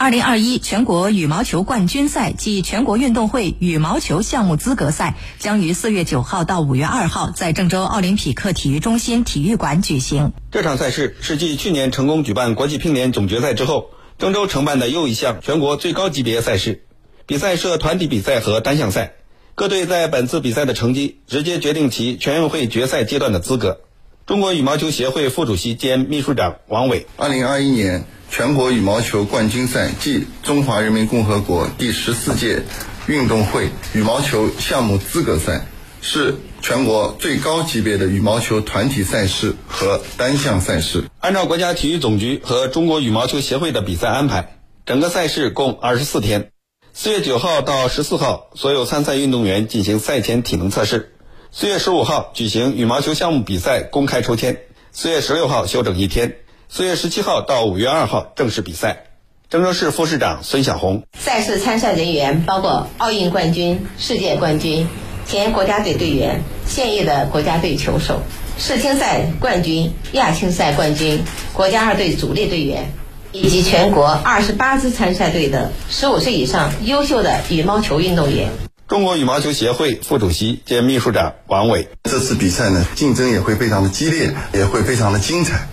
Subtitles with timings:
[0.00, 10.32] 二零二一全国羽毛球冠军赛暨全国运动会羽毛球项目资格赛将于四月九号到五月二号在郑州奥林匹克体育中心体育馆举行。
[10.52, 16.84] 这场赛事是继去年成功举办国际乒联总决赛之后，郑州承办的又一项全国最高级别赛事。
[17.26, 19.14] 比赛设团体比赛和单项赛，
[19.56, 23.80] 各队在本次比赛的成绩直接决定其全运会决赛阶段的资格。
[24.28, 28.04] 中国羽毛球协会副主席兼秘书长王伟，二零二一年。
[28.30, 32.62] 全国羽毛球冠军赛暨中华人民共和国第十四届
[33.06, 35.66] 运动会羽毛球项目资格赛
[36.02, 41.04] 是全国最高级别的羽毛球团体赛事和单项赛事。
[41.20, 46.50] 按照国家体育总局和中国羽毛球协会的比赛安排，整个赛事共二十四天。
[46.92, 51.14] 四月九号到十四号，所有参赛运动员进行赛前体能测试。
[51.50, 54.58] 四月十五号举行羽毛球项目比赛公开抽签。
[54.92, 56.36] 四月十六号休整一天。
[56.68, 59.04] 四月十七号到五月二号正式比赛。
[59.48, 64.86] 郑州市副市长孙晓红，赛事参赛人员包括奥运冠军、世界冠军、
[65.26, 68.20] 前国家队队员、现役的国家队球手、
[68.58, 72.92] 世青赛冠军、亚青赛冠军、国家二队主力队员，
[73.32, 78.50] 以及全国二十八支参赛队的十五岁以上优秀的羽毛球运动员。
[78.88, 85.68] 中国羽毛球协会副主席兼秘书长王伟，这次比赛呢，竞争也会非常的激烈，也会非常的精彩。